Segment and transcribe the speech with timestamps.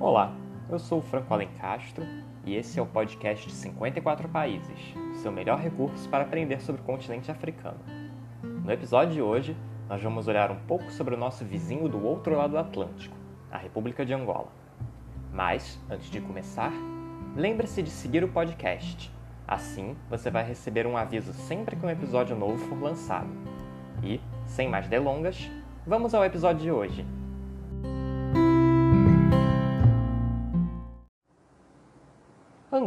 [0.00, 0.34] Olá,
[0.70, 2.06] eu sou o Franco Alencastro
[2.46, 6.84] e esse é o podcast de 54 países, seu melhor recurso para aprender sobre o
[6.84, 7.80] continente africano.
[8.42, 9.54] No episódio de hoje,
[9.90, 13.14] nós vamos olhar um pouco sobre o nosso vizinho do outro lado do Atlântico,
[13.52, 14.48] a República de Angola.
[15.30, 16.72] Mas, antes de começar,
[17.36, 19.12] lembre-se de seguir o podcast.
[19.46, 23.28] Assim, você vai receber um aviso sempre que um episódio novo for lançado.
[24.02, 25.50] E, sem mais delongas,
[25.86, 27.19] vamos ao episódio de hoje.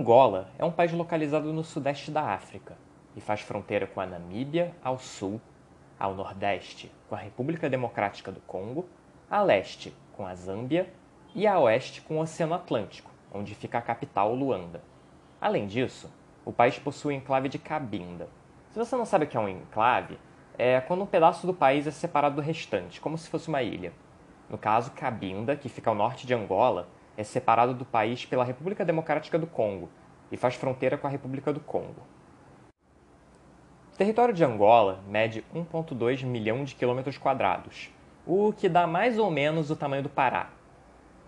[0.03, 2.75] Angola é um país localizado no sudeste da África
[3.16, 5.39] e faz fronteira com a Namíbia ao sul,
[5.98, 8.85] ao nordeste com a República Democrática do Congo,
[9.31, 10.91] a leste com a Zâmbia
[11.34, 14.81] e a oeste com o Oceano Atlântico, onde fica a capital Luanda.
[15.39, 16.11] Além disso,
[16.44, 18.27] o país possui o enclave de Cabinda.
[18.72, 20.20] Se você não sabe o que é um enclave,
[20.58, 23.94] é quando um pedaço do país é separado do restante, como se fosse uma ilha.
[24.50, 28.83] No caso, Cabinda, que fica ao norte de Angola, é separado do país pela República
[28.83, 29.89] Democrática do Congo
[30.31, 32.02] e faz fronteira com a República do Congo.
[33.94, 37.91] O território de Angola mede 1,2 milhão de quilômetros quadrados,
[38.25, 40.50] o que dá mais ou menos o tamanho do Pará.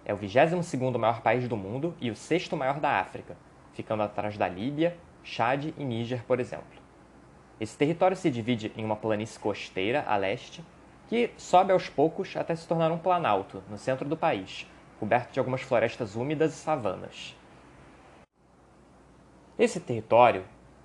[0.04, 3.38] É o 22º maior país do mundo e o sexto maior da África,
[3.74, 6.66] ficando atrás da Líbia, Chad e Níger, por exemplo.
[7.60, 10.64] Esse território se divide em uma planície costeira a leste,
[11.08, 14.68] que sobe aos poucos até se tornar um planalto no centro do país,
[15.00, 17.36] coberto de algumas florestas úmidas e savanas.
[19.58, 20.44] Esse território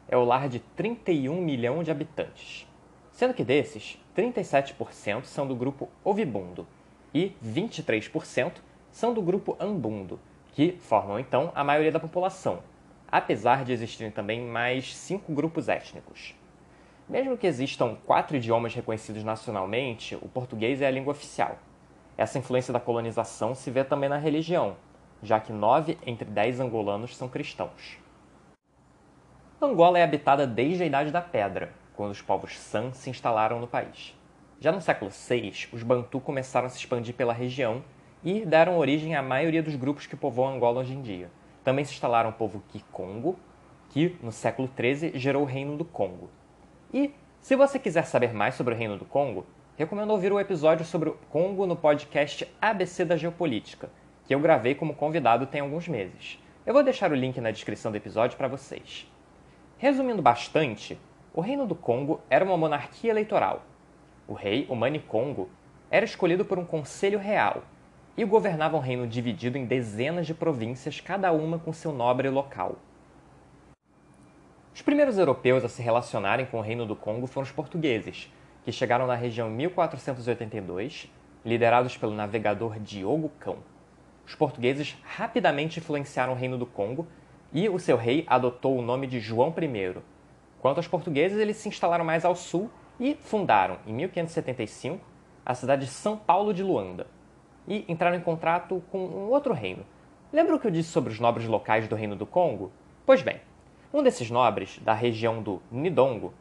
[0.09, 2.67] é o lar de 31 milhões de habitantes,
[3.13, 6.67] sendo que desses, 37% são do grupo Ovibundo
[7.13, 8.55] e 23%
[8.91, 10.19] são do grupo Ambundo,
[10.53, 12.61] que formam então a maioria da população,
[13.09, 16.35] apesar de existirem também mais cinco grupos étnicos.
[17.09, 21.59] Mesmo que existam quatro idiomas reconhecidos nacionalmente, o português é a língua oficial.
[22.21, 24.77] Essa influência da colonização se vê também na religião,
[25.23, 27.97] já que nove entre dez angolanos são cristãos.
[29.59, 33.67] Angola é habitada desde a Idade da Pedra, quando os povos San se instalaram no
[33.67, 34.15] país.
[34.61, 37.83] Já no século VI, os Bantu começaram a se expandir pela região
[38.23, 41.31] e deram origem à maioria dos grupos que povoam Angola hoje em dia.
[41.65, 43.39] Também se instalaram o povo Kikongo,
[43.89, 46.29] que no século XIII gerou o Reino do Congo.
[46.93, 50.85] E, se você quiser saber mais sobre o Reino do Congo, recomendo ouvir o episódio
[50.85, 53.91] sobre o Congo no podcast ABC da Geopolítica,
[54.27, 56.39] que eu gravei como convidado tem alguns meses.
[56.67, 59.11] Eu vou deixar o link na descrição do episódio para vocês.
[59.79, 60.99] Resumindo bastante,
[61.33, 63.63] o Reino do Congo era uma monarquia eleitoral.
[64.29, 65.49] O rei, o Mani Congo,
[65.91, 67.65] era escolhido por um conselho real
[68.17, 72.77] e governava um reino dividido em dezenas de províncias, cada uma com seu nobre local.
[74.75, 78.31] Os primeiros europeus a se relacionarem com o Reino do Congo foram os portugueses,
[78.65, 81.11] que chegaram na região em 1482,
[81.45, 83.59] liderados pelo navegador Diogo Cão.
[84.27, 87.07] Os portugueses rapidamente influenciaram o Reino do Congo
[87.53, 90.01] e o seu rei adotou o nome de João I.
[90.61, 92.71] Quanto aos portugueses, eles se instalaram mais ao sul
[93.01, 95.05] e fundaram, em 1575,
[95.45, 97.07] a cidade de São Paulo de Luanda.
[97.67, 99.85] E entraram em contrato com um outro reino.
[100.33, 102.71] Lembra o que eu disse sobre os nobres locais do Reino do Congo?
[103.05, 103.41] Pois bem,
[103.93, 106.33] um desses nobres, da região do Nidongo,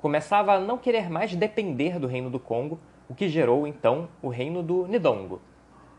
[0.00, 4.28] começava a não querer mais depender do reino do Congo, o que gerou então o
[4.28, 5.42] reino do Nidongo,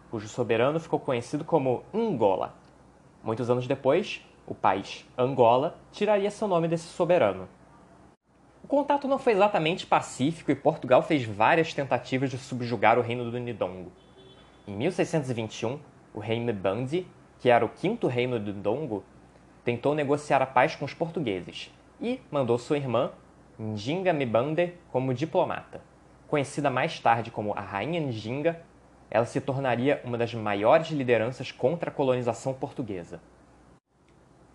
[0.10, 2.56] cujo soberano ficou conhecido como Angola.
[3.24, 7.48] Muitos anos depois, o país Angola tiraria seu nome desse soberano.
[8.64, 13.30] O contato não foi exatamente pacífico e Portugal fez várias tentativas de subjugar o reino
[13.30, 13.92] do Nidongo.
[14.68, 15.80] Em 1621,
[16.12, 17.06] o rei Mbandi,
[17.40, 19.04] que era o quinto reino do Ndongo,
[19.64, 23.12] tentou negociar a paz com os portugueses e mandou sua irmã,
[23.62, 25.82] Njinga Mbande como diplomata.
[26.28, 28.60] Conhecida mais tarde como a Rainha Njinga,
[29.08, 33.22] ela se tornaria uma das maiores lideranças contra a colonização portuguesa.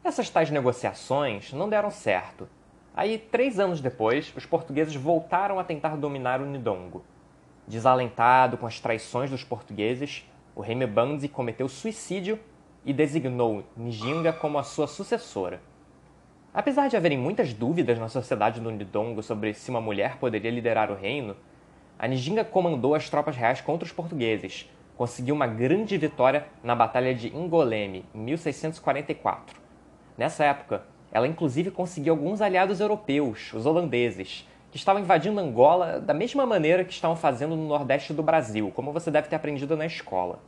[0.02, 2.48] Essas tais negociações não deram certo.
[2.96, 7.04] Aí, três anos depois, os portugueses voltaram a tentar dominar o Nidongo.
[7.64, 12.40] Desalentado com as traições dos portugueses, o rei Mbandi cometeu suicídio
[12.84, 15.60] e designou Njinga como a sua sucessora.
[16.56, 20.90] Apesar de haverem muitas dúvidas na sociedade do Ndongo sobre se uma mulher poderia liderar
[20.90, 21.36] o reino,
[21.98, 24.66] a Njinga comandou as tropas reais contra os portugueses,
[24.96, 29.60] conseguiu uma grande vitória na Batalha de Ingoleme, em 1644.
[30.16, 36.14] Nessa época, ela inclusive conseguiu alguns aliados europeus, os holandeses, que estavam invadindo Angola da
[36.14, 39.84] mesma maneira que estavam fazendo no nordeste do Brasil, como você deve ter aprendido na
[39.84, 40.38] escola.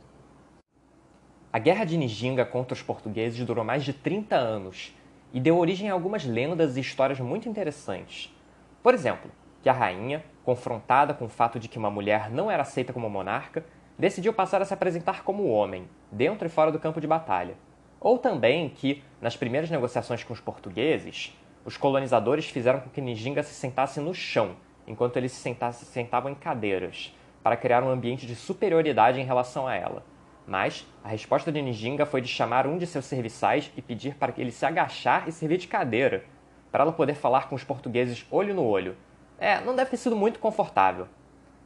[1.53, 4.91] A Guerra de Njinga contra os portugueses durou mais de 30 anos
[5.33, 8.33] e deu origem a algumas lendas e histórias muito interessantes.
[8.81, 9.29] Por exemplo,
[9.61, 13.09] que a rainha, confrontada com o fato de que uma mulher não era aceita como
[13.09, 13.65] monarca,
[13.97, 17.55] decidiu passar a se apresentar como homem, dentro e fora do campo de batalha.
[17.99, 23.43] Ou também que, nas primeiras negociações com os portugueses, os colonizadores fizeram com que Nijinga
[23.43, 24.55] se sentasse no chão,
[24.87, 29.67] enquanto eles se, se sentavam em cadeiras, para criar um ambiente de superioridade em relação
[29.67, 30.03] a ela.
[30.49, 34.31] Mas a resposta de Nijinga foi de chamar um de seus serviçais e pedir para
[34.31, 36.25] que ele se agachar e servir de cadeira,
[36.71, 38.97] para ela poder falar com os portugueses olho no olho.
[39.37, 41.07] É, não deve ter sido muito confortável.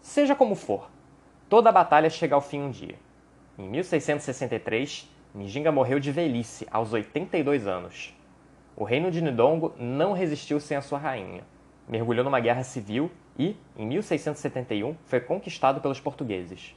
[0.01, 0.91] Seja como for,
[1.47, 2.95] toda a batalha chega ao fim um dia.
[3.57, 8.13] Em 1663, Nijinga morreu de velhice, aos 82 anos.
[8.75, 11.45] O reino de Nidongo não resistiu sem a sua rainha.
[11.88, 13.09] Mergulhou numa guerra civil
[13.39, 16.75] e, em 1671, foi conquistado pelos portugueses.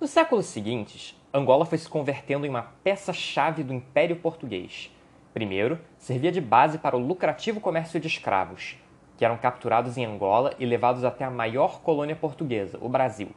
[0.00, 4.94] Nos séculos seguintes, Angola foi se convertendo em uma peça-chave do Império Português.
[5.34, 8.76] Primeiro, servia de base para o lucrativo comércio de escravos,
[9.16, 13.30] que eram capturados em Angola e levados até a maior colônia portuguesa, o Brasil.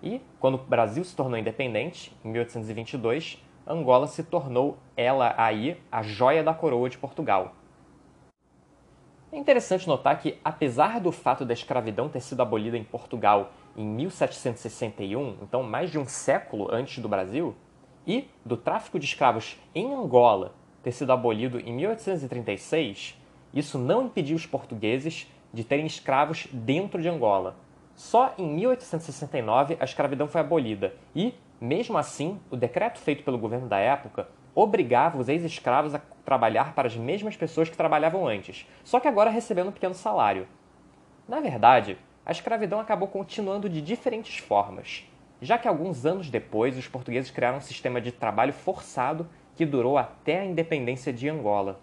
[0.00, 6.04] E, quando o Brasil se tornou independente, em 1822, Angola se tornou, ela aí, a
[6.04, 7.52] joia da coroa de Portugal.
[9.32, 13.84] É interessante notar que, apesar do fato da escravidão ter sido abolida em Portugal em
[13.84, 17.54] 1761, então mais de um século antes do Brasil,
[18.06, 23.20] e do tráfico de escravos em Angola ter sido abolido em 1836,
[23.52, 27.56] isso não impediu os portugueses de terem escravos dentro de Angola.
[27.94, 33.66] Só em 1869 a escravidão foi abolida e, mesmo assim, o decreto feito pelo governo
[33.66, 39.00] da época obrigava os ex-escravos a trabalhar para as mesmas pessoas que trabalhavam antes, só
[39.00, 40.46] que agora recebendo um pequeno salário.
[41.28, 45.04] Na verdade, a escravidão acabou continuando de diferentes formas,
[45.40, 49.96] já que alguns anos depois os portugueses criaram um sistema de trabalho forçado que durou
[49.96, 51.80] até a independência de Angola.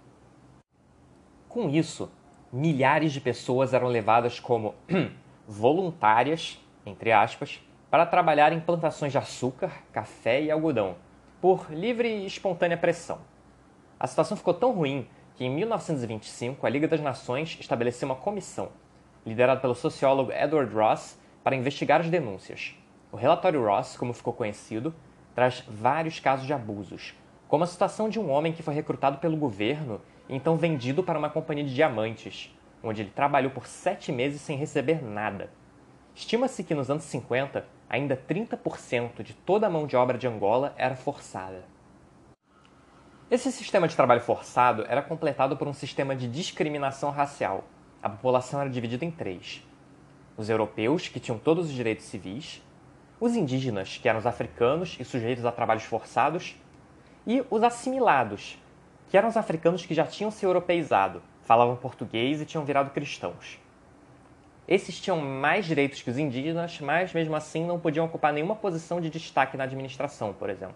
[1.47, 2.11] Com isso,
[2.51, 4.75] milhares de pessoas eram levadas como
[5.47, 10.97] voluntárias, entre aspas, para trabalhar em plantações de açúcar, café e algodão,
[11.39, 13.19] por livre e espontânea pressão.
[13.97, 18.69] A situação ficou tão ruim que, em 1925, a Liga das Nações estabeleceu uma comissão
[19.25, 22.75] liderado pelo sociólogo Edward Ross, para investigar as denúncias.
[23.11, 24.93] O relatório Ross, como ficou conhecido,
[25.35, 27.13] traz vários casos de abusos,
[27.47, 31.19] como a situação de um homem que foi recrutado pelo governo e então vendido para
[31.19, 35.51] uma companhia de diamantes, onde ele trabalhou por sete meses sem receber nada.
[36.15, 40.73] Estima-se que nos anos 50, ainda 30% de toda a mão de obra de Angola
[40.77, 41.63] era forçada.
[43.29, 47.63] Esse sistema de trabalho forçado era completado por um sistema de discriminação racial,
[48.03, 49.65] a população era dividida em três:
[50.35, 52.61] os europeus, que tinham todos os direitos civis,
[53.19, 56.55] os indígenas, que eram os africanos e sujeitos a trabalhos forçados,
[57.25, 58.59] e os assimilados,
[59.09, 63.57] que eram os africanos que já tinham se europeizado, falavam português e tinham virado cristãos.
[64.67, 68.99] Esses tinham mais direitos que os indígenas, mas mesmo assim não podiam ocupar nenhuma posição
[68.99, 70.75] de destaque na administração, por exemplo.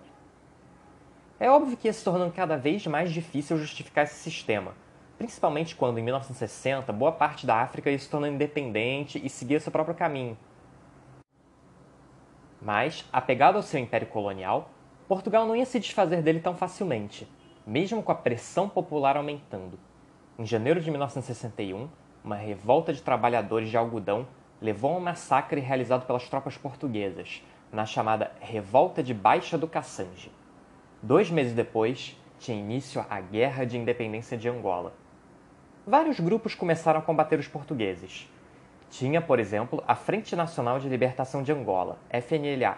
[1.39, 4.73] É óbvio que ia se tornando cada vez mais difícil justificar esse sistema,
[5.17, 9.95] principalmente quando, em 1960, boa parte da África se tornando independente e seguia seu próprio
[9.95, 10.37] caminho.
[12.61, 14.69] Mas, apegado ao seu império colonial,
[15.07, 17.27] Portugal não ia se desfazer dele tão facilmente,
[17.65, 19.79] mesmo com a pressão popular aumentando.
[20.37, 21.89] Em janeiro de 1961,
[22.23, 24.27] uma revolta de trabalhadores de algodão
[24.61, 30.31] levou a um massacre realizado pelas tropas portuguesas, na chamada Revolta de Baixa do Cassange.
[31.01, 34.93] Dois meses depois, tinha início a Guerra de Independência de Angola
[35.87, 38.29] vários grupos começaram a combater os portugueses.
[38.89, 42.77] Tinha, por exemplo, a Frente Nacional de Libertação de Angola, FNLA,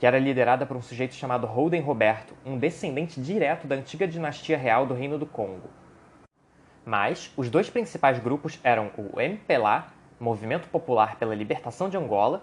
[0.00, 4.58] que era liderada por um sujeito chamado Holden Roberto, um descendente direto da antiga dinastia
[4.58, 5.68] real do Reino do Congo.
[6.84, 9.86] Mas os dois principais grupos eram o MPLA,
[10.18, 12.42] Movimento Popular pela Libertação de Angola,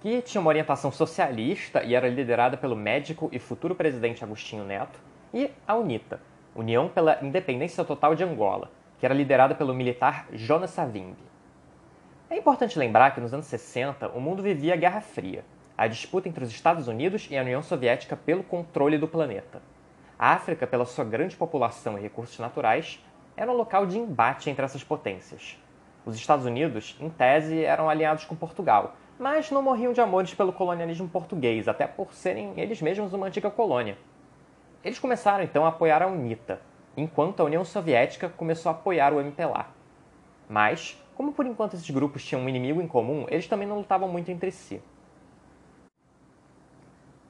[0.00, 5.00] que tinha uma orientação socialista e era liderada pelo médico e futuro presidente Agostinho Neto,
[5.34, 6.20] e a UNITA,
[6.54, 11.22] União pela Independência Total de Angola, que era liderada pelo militar Jonas Savimbi.
[12.28, 15.44] É importante lembrar que nos anos 60 o mundo vivia a Guerra Fria,
[15.76, 19.62] a disputa entre os Estados Unidos e a União Soviética pelo controle do planeta.
[20.18, 23.02] A África, pela sua grande população e recursos naturais,
[23.36, 25.56] era um local de embate entre essas potências.
[26.04, 30.52] Os Estados Unidos, em tese, eram aliados com Portugal, mas não morriam de amores pelo
[30.52, 33.96] colonialismo português, até por serem eles mesmos uma antiga colônia.
[34.82, 36.60] Eles começaram então a apoiar a UNITA,
[37.00, 39.66] enquanto a União Soviética começou a apoiar o MPLA.
[40.48, 44.08] Mas, como por enquanto esses grupos tinham um inimigo em comum, eles também não lutavam
[44.08, 44.82] muito entre si.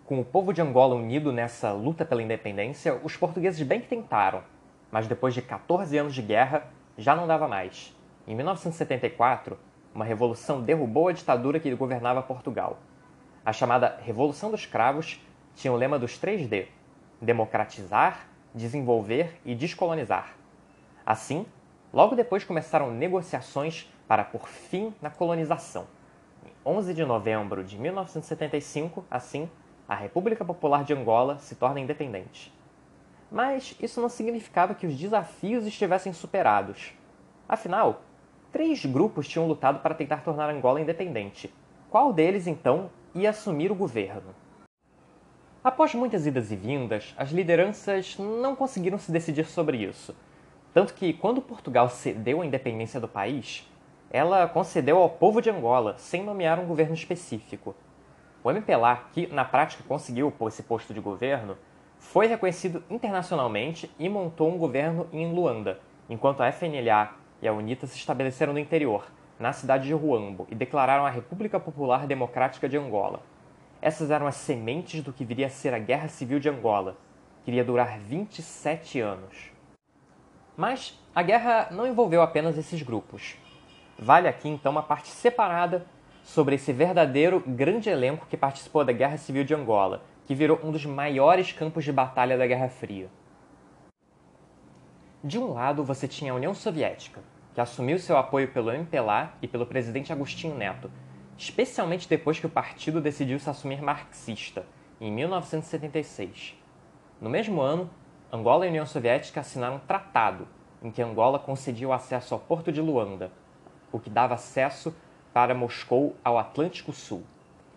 [0.07, 4.43] Com o povo de Angola unido nessa luta pela independência, os portugueses bem que tentaram,
[4.91, 7.95] mas depois de 14 anos de guerra, já não dava mais.
[8.27, 9.59] Em 1974,
[9.95, 12.79] uma revolução derrubou a ditadura que governava Portugal.
[13.45, 15.21] A chamada Revolução dos Cravos
[15.55, 16.69] tinha o lema dos 3D:
[17.21, 20.35] democratizar, desenvolver e descolonizar.
[21.07, 21.47] Assim,
[21.91, 25.87] logo depois começaram negociações para pôr fim na colonização.
[26.45, 29.49] Em 11 de novembro de 1975, assim,
[29.89, 32.53] a República Popular de Angola se torna independente.
[33.31, 36.93] Mas isso não significava que os desafios estivessem superados.
[37.49, 38.03] Afinal,
[38.53, 41.53] três grupos tinham lutado para tentar tornar Angola independente.
[41.91, 44.35] Qual deles, então, ia assumir o governo?
[45.69, 50.17] Após muitas idas e vindas, as lideranças não conseguiram se decidir sobre isso.
[50.73, 53.71] Tanto que, quando Portugal cedeu a independência do país,
[54.11, 57.77] ela concedeu ao povo de Angola, sem nomear um governo específico.
[58.43, 61.59] O MPLA, que na prática conseguiu esse posto de governo,
[61.99, 67.87] foi reconhecido internacionalmente e montou um governo em Luanda, enquanto a FNLA e a UNITA
[67.87, 69.05] se estabeleceram no interior,
[69.39, 73.21] na cidade de Ruambo, e declararam a República Popular Democrática de Angola.
[73.81, 76.97] Essas eram as sementes do que viria a ser a Guerra Civil de Angola,
[77.45, 79.53] que iria durar 27 anos.
[80.57, 83.37] Mas a guerra não envolveu apenas esses grupos.
[83.97, 85.87] Vale aqui então uma parte separada
[86.25, 90.71] sobre esse verdadeiro grande elenco que participou da Guerra Civil de Angola, que virou um
[90.73, 93.09] dos maiores campos de batalha da Guerra Fria.
[95.23, 97.21] De um lado, você tinha a União Soviética,
[97.55, 100.91] que assumiu seu apoio pelo MPLA e pelo presidente Agostinho Neto,
[101.39, 104.67] especialmente depois que o partido decidiu se assumir marxista,
[105.01, 106.57] em 1976.
[107.21, 107.89] No mesmo ano,
[108.33, 110.49] Angola e União Soviética assinaram um tratado
[110.83, 113.31] em que Angola concedia o acesso ao porto de Luanda,
[113.93, 114.95] o que dava acesso
[115.33, 117.23] para Moscou ao Atlântico Sul.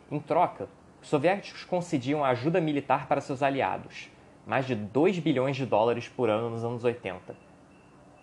[0.10, 0.68] Em troca,
[1.02, 4.10] os soviéticos concediam ajuda militar para seus aliados,
[4.46, 7.36] mais de 2 bilhões de dólares por ano nos anos 80.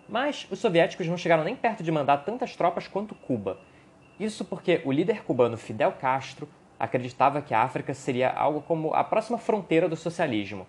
[0.07, 3.57] Mas os soviéticos não chegaram nem perto de mandar tantas tropas quanto Cuba.
[4.19, 6.47] Isso porque o líder cubano Fidel Castro
[6.77, 10.67] acreditava que a África seria algo como a próxima fronteira do socialismo,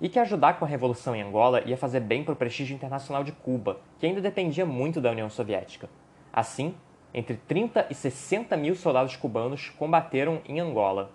[0.00, 3.22] e que ajudar com a revolução em Angola ia fazer bem para o prestígio internacional
[3.22, 5.90] de Cuba, que ainda dependia muito da União Soviética.
[6.32, 6.74] Assim,
[7.12, 11.10] entre 30 e 60 mil soldados cubanos combateram em Angola.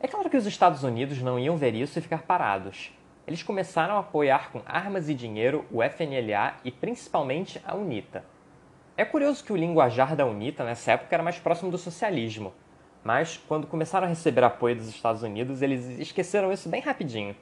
[0.00, 2.92] É claro que os Estados Unidos não iam ver isso e ficar parados.
[3.26, 8.33] Eles começaram a apoiar com armas e dinheiro o FNLA e principalmente a UNITA.
[8.96, 12.52] É curioso que o linguajar da UNITA nessa época era mais próximo do socialismo,
[13.02, 17.34] mas quando começaram a receber apoio dos Estados Unidos, eles esqueceram isso bem rapidinho.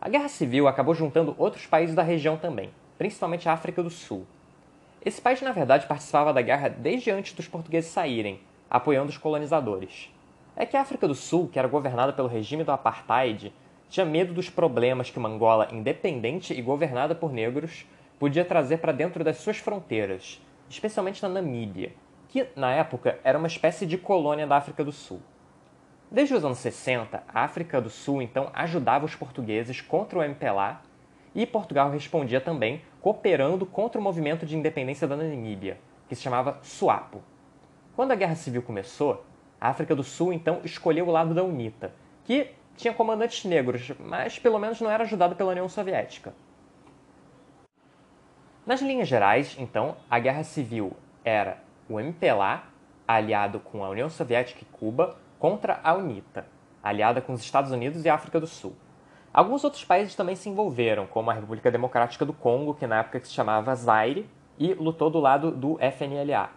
[0.00, 4.26] A Guerra Civil acabou juntando outros países da região também, principalmente a África do Sul.
[5.04, 8.40] Esse país, na verdade, participava da guerra desde antes dos portugueses saírem,
[8.70, 10.10] apoiando os colonizadores
[10.56, 13.52] é que a África do Sul, que era governada pelo regime do apartheid,
[13.88, 17.86] tinha medo dos problemas que uma Angola independente e governada por negros
[18.18, 20.40] podia trazer para dentro das suas fronteiras,
[20.72, 21.92] especialmente na Namíbia,
[22.28, 25.20] que na época era uma espécie de colônia da África do Sul.
[26.10, 30.80] Desde os anos 60, a África do Sul então ajudava os portugueses contra o MPLA
[31.34, 36.58] e Portugal respondia também cooperando contra o movimento de independência da Namíbia, que se chamava
[36.62, 37.22] SWAPO.
[37.94, 39.24] Quando a Guerra Civil começou,
[39.60, 41.92] a África do Sul então escolheu o lado da UNITA,
[42.24, 46.34] que tinha comandantes negros, mas pelo menos não era ajudado pela União Soviética.
[48.64, 50.92] Nas linhas gerais, então, a guerra civil
[51.24, 52.62] era o MPLA,
[53.08, 56.46] aliado com a União Soviética e Cuba, contra a UNITA,
[56.80, 58.76] aliada com os Estados Unidos e a África do Sul.
[59.34, 63.18] Alguns outros países também se envolveram, como a República Democrática do Congo, que na época
[63.24, 66.50] se chamava Zaire, e lutou do lado do FNLA.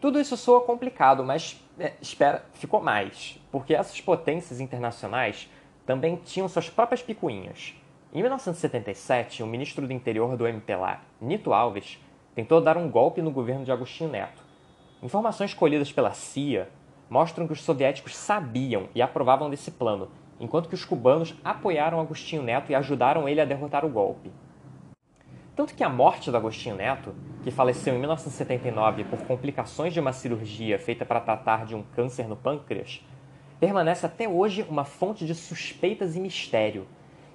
[0.00, 5.48] Tudo isso soa complicado, mas é, espera, ficou mais, porque essas potências internacionais
[5.86, 7.76] também tinham suas próprias picuinhas.
[8.14, 11.98] Em 1977, o ministro do interior do MPLA, Nito Alves,
[12.34, 14.42] tentou dar um golpe no governo de Agostinho Neto.
[15.02, 16.68] Informações colhidas pela CIA
[17.10, 20.08] mostram que os soviéticos sabiam e aprovavam desse plano,
[20.38, 24.30] enquanto que os cubanos apoiaram Agostinho Neto e ajudaram ele a derrotar o golpe.
[25.56, 30.12] Tanto que a morte do Agostinho Neto, que faleceu em 1979 por complicações de uma
[30.12, 33.04] cirurgia feita para tratar de um câncer no pâncreas,
[33.58, 36.86] permanece até hoje uma fonte de suspeitas e mistério.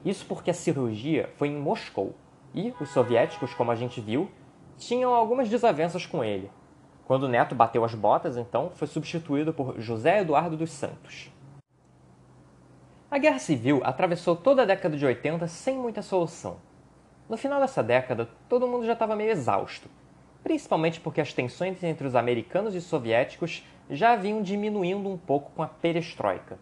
[0.03, 2.15] Isso porque a cirurgia foi em Moscou
[2.53, 4.29] e os soviéticos, como a gente viu,
[4.77, 6.51] tinham algumas desavenças com ele.
[7.05, 11.31] Quando Neto bateu as botas, então, foi substituído por José Eduardo dos Santos.
[13.09, 16.57] A Guerra Civil atravessou toda a década de 80 sem muita solução.
[17.29, 19.89] No final dessa década, todo mundo já estava meio exausto,
[20.43, 25.61] principalmente porque as tensões entre os americanos e soviéticos já vinham diminuindo um pouco com
[25.61, 26.57] a perestroika.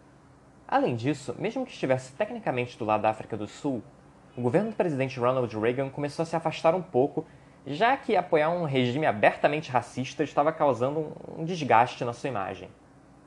[0.70, 3.82] Além disso, mesmo que estivesse tecnicamente do lado da África do Sul,
[4.36, 7.26] o governo do presidente Ronald Reagan começou a se afastar um pouco
[7.66, 12.68] já que apoiar um regime abertamente racista estava causando um desgaste na sua imagem.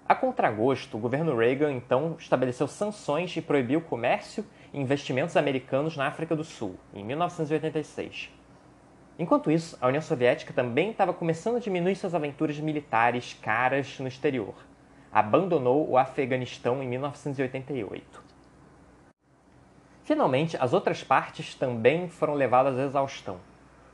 [0.07, 5.97] A contragosto, o governo Reagan então estabeleceu sanções e proibiu o comércio e investimentos americanos
[5.97, 8.31] na África do Sul, em 1986.
[9.19, 14.07] Enquanto isso, a União Soviética também estava começando a diminuir suas aventuras militares caras no
[14.07, 14.55] exterior.
[15.13, 18.23] Abandonou o Afeganistão em 1988.
[20.03, 23.37] Finalmente, as outras partes também foram levadas à exaustão.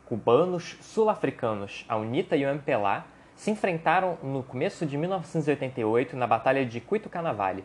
[0.05, 6.65] Cubanos, sul-africanos, a UNITA e o MPLA se enfrentaram no começo de 1988 na Batalha
[6.65, 7.63] de Cuito Canavale.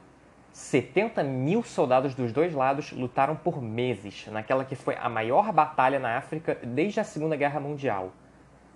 [0.52, 5.98] 70 mil soldados dos dois lados lutaram por meses naquela que foi a maior batalha
[5.98, 8.12] na África desde a Segunda Guerra Mundial.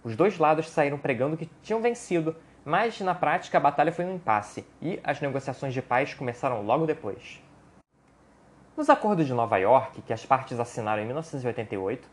[0.03, 2.35] Os dois lados saíram pregando que tinham vencido,
[2.69, 6.85] mas na prática a batalha foi um impasse e as negociações de paz começaram logo
[6.85, 7.43] depois.
[8.77, 12.07] Nos acordos de Nova York, que as partes assinaram em 1988,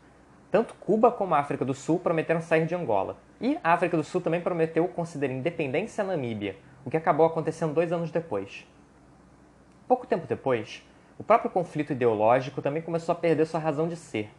[0.50, 4.02] tanto Cuba como a África do Sul prometeram sair de Angola, e a África do
[4.02, 8.66] Sul também prometeu conceder independência à Namíbia, o que acabou acontecendo dois anos depois.
[9.86, 10.82] Pouco tempo depois,
[11.18, 14.30] o próprio conflito ideológico também começou a perder sua razão de ser,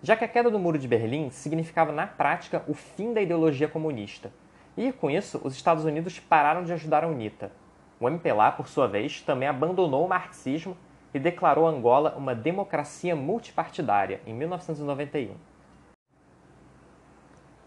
[0.00, 3.66] já que a queda do Muro de Berlim significava na prática o fim da ideologia
[3.66, 4.30] comunista.
[4.76, 7.52] E, com isso, os Estados Unidos pararam de ajudar a UNITA.
[8.00, 10.76] O MPLA, por sua vez, também abandonou o marxismo
[11.12, 15.34] e declarou Angola uma democracia multipartidária em 1991.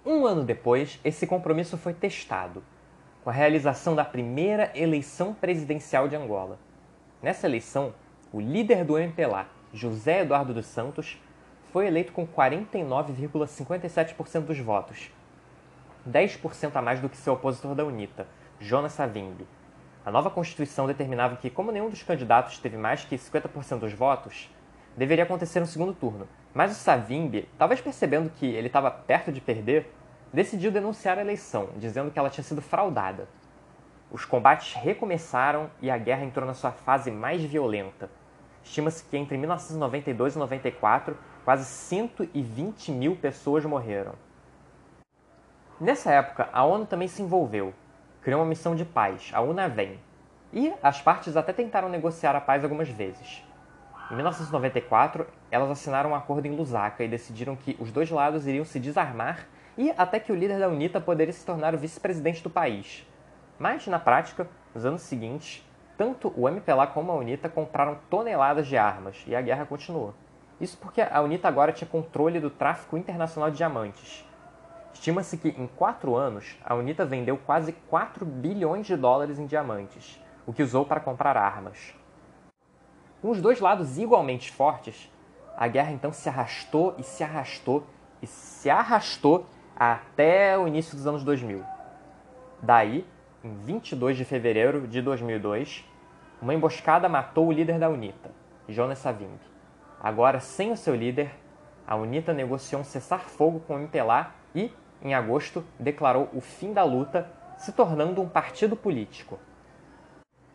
[0.05, 2.63] Um ano depois, esse compromisso foi testado,
[3.23, 6.59] com a realização da primeira eleição presidencial de Angola.
[7.21, 7.93] Nessa eleição,
[8.31, 11.21] o líder do MPLA, José Eduardo dos Santos,
[11.71, 15.11] foi eleito com 49,57% dos votos,
[16.07, 18.27] 10% a mais do que seu opositor da UNITA,
[18.59, 19.47] Jonas Savimbi.
[20.05, 24.49] A nova Constituição determinava que, como nenhum dos candidatos teve mais que 50% dos votos,
[24.95, 26.27] deveria acontecer no segundo turno.
[26.53, 29.93] Mas o Savimbi, talvez percebendo que ele estava perto de perder,
[30.31, 33.27] decidiu denunciar a eleição, dizendo que ela tinha sido fraudada.
[34.09, 38.09] Os combates recomeçaram e a guerra entrou na sua fase mais violenta.
[38.63, 44.13] Estima-se que entre 1992 e 94, quase 120 mil pessoas morreram.
[45.79, 47.71] Nessa época, a ONU também se envolveu.
[48.23, 49.99] Criou uma missão de paz, a UNAVEM,
[50.51, 53.43] e as partes até tentaram negociar a paz algumas vezes.
[54.09, 58.65] Em 1994, elas assinaram um acordo em Lusaka e decidiram que os dois lados iriam
[58.65, 62.49] se desarmar e até que o líder da UNITA poderia se tornar o vice-presidente do
[62.49, 63.05] país.
[63.59, 65.63] Mas, na prática, nos anos seguintes,
[65.95, 70.15] tanto o MPLA como a UNITA compraram toneladas de armas e a guerra continuou.
[70.59, 74.25] Isso porque a UNITA agora tinha controle do tráfico internacional de diamantes.
[74.97, 80.19] Estima-se que em quatro anos a UNITA vendeu quase 4 bilhões de dólares em diamantes,
[80.45, 81.93] o que usou para comprar armas.
[83.21, 85.09] Com os dois lados igualmente fortes,
[85.55, 87.85] a guerra então se arrastou e se arrastou
[88.23, 91.63] e se arrastou até o início dos anos 2000.
[92.61, 93.05] Daí,
[93.43, 95.85] em 22 de fevereiro de 2002,
[96.41, 98.31] uma emboscada matou o líder da UNITA,
[98.67, 99.39] Jonas Savimbi.
[100.01, 101.31] Agora, sem o seu líder,
[101.85, 106.83] a UNITA negociou um cessar-fogo com o MPLA e, em agosto, declarou o fim da
[106.83, 109.39] luta, se tornando um partido político.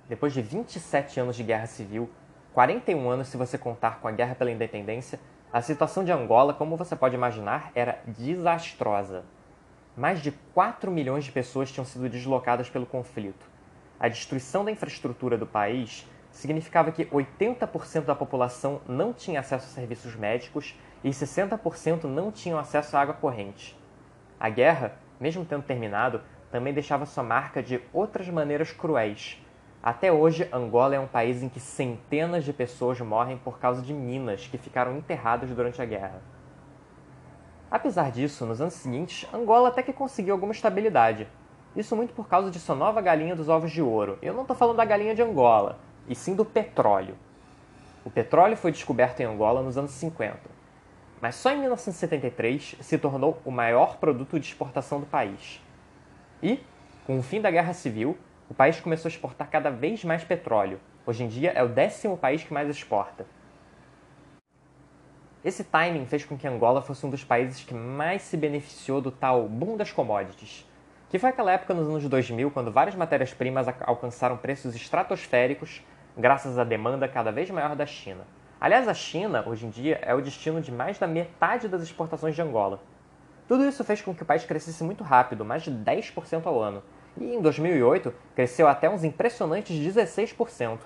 [0.09, 2.11] Depois de 27 anos de guerra civil,
[2.53, 5.19] 41 anos se você contar com a guerra pela independência,
[5.53, 9.25] a situação de Angola, como você pode imaginar, era desastrosa.
[9.97, 13.47] Mais de 4 milhões de pessoas tinham sido deslocadas pelo conflito.
[14.01, 19.75] A destruição da infraestrutura do país significava que 80% da população não tinha acesso a
[19.75, 20.75] serviços médicos
[21.05, 23.79] e 60% não tinham acesso à água corrente.
[24.43, 29.41] A guerra, mesmo tendo terminado, também deixava sua marca de outras maneiras cruéis,
[29.83, 33.93] até hoje, Angola é um país em que centenas de pessoas morrem por causa de
[33.93, 36.23] minas que ficaram enterradas durante a guerra.
[37.69, 41.27] Apesar disso, nos anos seguintes, Angola até que conseguiu alguma estabilidade.
[41.75, 44.19] Isso muito por causa de sua nova galinha dos ovos de ouro.
[44.23, 47.17] Eu não estou falando da galinha de Angola, e sim do petróleo.
[48.05, 50.39] O petróleo foi descoberto em Angola nos anos 50,
[51.23, 55.63] mas só em 1973 se tornou o maior produto de exportação do país.
[56.43, 56.59] E,
[57.07, 58.19] com o fim da Guerra Civil,
[58.51, 60.81] o país começou a exportar cada vez mais petróleo.
[61.07, 63.25] Hoje em dia é o décimo país que mais exporta.
[65.45, 69.13] Esse timing fez com que Angola fosse um dos países que mais se beneficiou do
[69.13, 70.69] tal boom das commodities,
[71.09, 75.83] que foi aquela época nos anos 2000 quando várias matérias-primas alcançaram preços estratosféricos
[76.19, 78.27] graças à demanda cada vez maior da China.
[78.63, 82.37] Aliás, a China, hoje em dia, é o destino de mais da metade das exportações
[82.37, 82.81] de Angola.
[83.49, 86.81] Tudo isso fez com que o país crescesse muito rápido, mais de 10% ao ano,
[87.19, 90.79] e em 2008 cresceu até uns impressionantes 16%.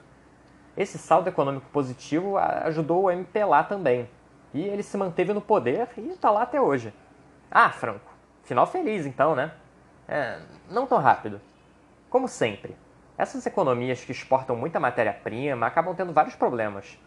[0.75, 4.09] Esse saldo econômico positivo ajudou o MPLA também,
[4.55, 6.95] e ele se manteve no poder e está lá até hoje.
[7.51, 8.11] Ah, Franco,
[8.43, 9.53] final feliz então, né?
[10.09, 11.43] É, não tão rápido.
[12.09, 12.75] Como sempre,
[13.19, 16.99] essas economias que exportam muita matéria-prima acabam tendo vários problemas.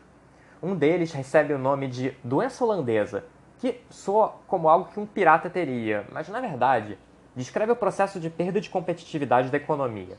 [0.62, 3.24] Um deles recebe o nome de doença holandesa,
[3.60, 6.98] que soa como algo que um pirata teria, mas na verdade
[7.34, 10.18] descreve o processo de perda de competitividade da economia.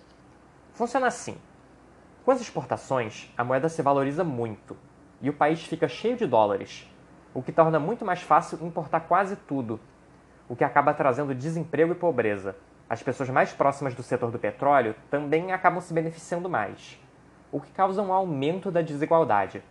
[0.73, 1.37] Funciona assim:
[2.25, 4.77] com as exportações, a moeda se valoriza muito
[5.21, 6.91] e o país fica cheio de dólares,
[7.35, 9.79] o que torna muito mais fácil importar quase tudo,
[10.49, 12.57] o que acaba trazendo desemprego e pobreza.
[12.89, 16.99] As pessoas mais próximas do setor do petróleo também acabam se beneficiando mais,
[17.53, 19.63] o que causa um aumento da desigualdade.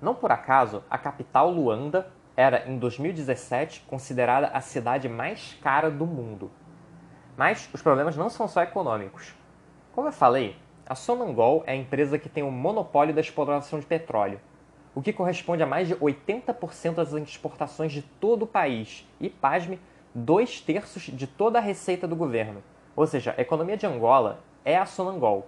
[0.00, 6.06] Não por acaso, a capital Luanda era, em 2017, considerada a cidade mais cara do
[6.06, 6.50] mundo.
[7.36, 9.34] Mas os problemas não são só econômicos.
[9.92, 10.56] Como eu falei,
[10.88, 14.40] a Sonangol é a empresa que tem o monopólio da exploração de petróleo,
[14.94, 19.78] o que corresponde a mais de 80% das exportações de todo o país e, pasme,
[20.14, 22.62] dois terços de toda a receita do governo.
[22.96, 25.46] Ou seja, a economia de Angola é a Sonangol,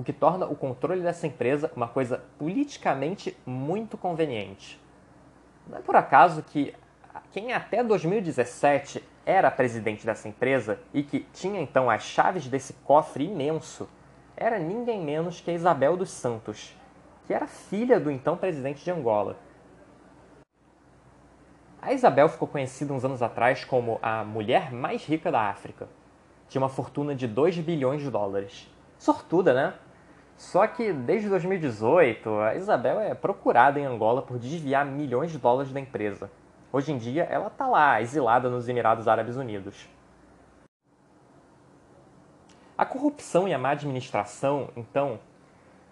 [0.00, 4.80] o que torna o controle dessa empresa uma coisa politicamente muito conveniente.
[5.68, 6.74] Não é por acaso que
[7.30, 13.24] quem até 2017 era presidente dessa empresa e que tinha então as chaves desse cofre
[13.24, 13.86] imenso
[14.34, 16.74] era ninguém menos que a Isabel dos Santos,
[17.26, 19.36] que era filha do então presidente de Angola.
[21.82, 25.88] A Isabel ficou conhecida uns anos atrás como a mulher mais rica da África.
[26.48, 28.66] Tinha uma fortuna de 2 bilhões de dólares.
[28.98, 29.74] Sortuda, né?
[30.40, 35.70] Só que desde 2018, a Isabel é procurada em Angola por desviar milhões de dólares
[35.70, 36.30] da empresa.
[36.72, 39.86] Hoje em dia, ela está lá, exilada nos Emirados Árabes Unidos.
[42.76, 45.20] A corrupção e a má administração, então,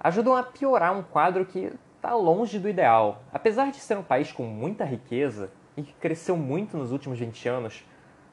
[0.01, 3.21] ajudam a piorar um quadro que está longe do ideal.
[3.31, 7.49] Apesar de ser um país com muita riqueza e que cresceu muito nos últimos 20
[7.51, 7.85] anos,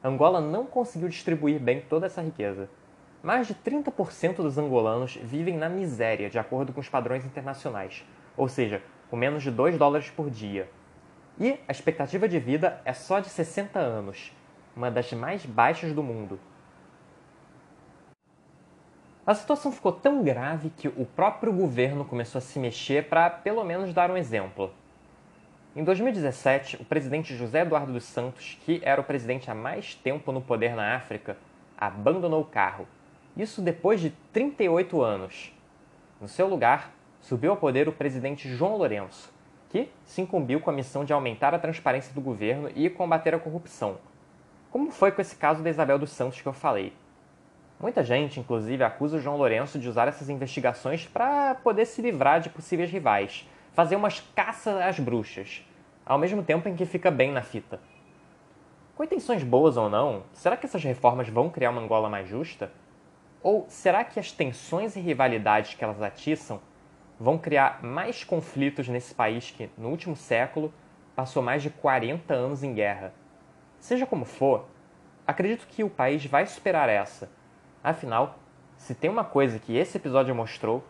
[0.02, 2.70] Angola não conseguiu distribuir bem toda essa riqueza.
[3.26, 8.04] Mais de 30% dos angolanos vivem na miséria, de acordo com os padrões internacionais,
[8.36, 10.70] ou seja, com menos de 2 dólares por dia.
[11.36, 14.32] E a expectativa de vida é só de 60 anos,
[14.76, 16.38] uma das mais baixas do mundo.
[19.26, 23.64] A situação ficou tão grave que o próprio governo começou a se mexer para, pelo
[23.64, 24.72] menos, dar um exemplo.
[25.74, 30.30] Em 2017, o presidente José Eduardo dos Santos, que era o presidente há mais tempo
[30.30, 31.36] no poder na África,
[31.76, 32.86] abandonou o carro
[33.36, 35.52] isso depois de 38 anos.
[36.20, 39.32] No seu lugar, subiu ao poder o presidente João Lourenço,
[39.68, 43.38] que se incumbiu com a missão de aumentar a transparência do governo e combater a
[43.38, 43.98] corrupção.
[44.70, 46.92] Como foi com esse caso da Isabel dos Santos que eu falei?
[47.78, 52.40] Muita gente, inclusive, acusa o João Lourenço de usar essas investigações para poder se livrar
[52.40, 55.62] de possíveis rivais, fazer umas caças às bruxas,
[56.04, 57.78] ao mesmo tempo em que fica bem na fita.
[58.96, 62.72] Com intenções boas ou não, será que essas reformas vão criar uma Angola mais justa?
[63.42, 66.60] Ou será que as tensões e rivalidades que elas atiçam
[67.18, 70.72] vão criar mais conflitos nesse país que, no último século,
[71.14, 73.14] passou mais de 40 anos em guerra?
[73.78, 74.66] Seja como for,
[75.26, 77.30] acredito que o país vai superar essa.
[77.82, 78.38] Afinal,
[78.76, 80.84] se tem uma coisa que esse episódio mostrou,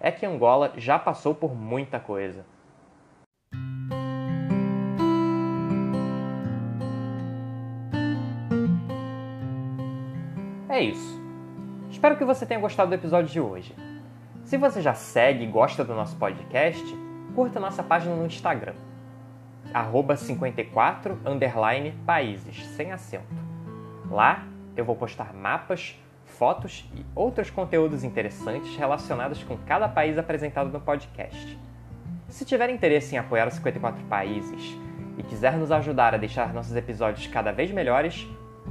[0.00, 2.44] é que Angola já passou por muita coisa.
[10.68, 11.15] É isso.
[12.06, 13.74] Espero que você tenha gostado do episódio de hoje.
[14.44, 16.80] Se você já segue e gosta do nosso podcast,
[17.34, 18.74] curta nossa página no Instagram,
[20.16, 21.18] 54
[22.06, 23.26] países, sem acento.
[24.08, 30.70] Lá eu vou postar mapas, fotos e outros conteúdos interessantes relacionados com cada país apresentado
[30.70, 31.58] no podcast.
[32.28, 34.78] Se tiver interesse em apoiar os 54 países
[35.18, 38.28] e quiser nos ajudar a deixar nossos episódios cada vez melhores,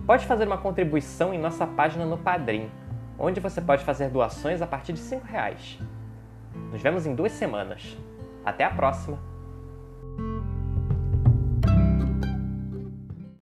[0.08, 2.72] pode fazer uma contribuição em nossa página no Padrim
[3.18, 5.80] onde você pode fazer doações a partir de R$ reais.
[6.72, 7.98] Nos vemos em duas semanas.
[8.44, 9.35] Até a próxima!